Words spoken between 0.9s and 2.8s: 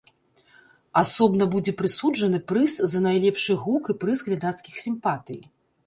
Асобна будзе прысуджаны прыз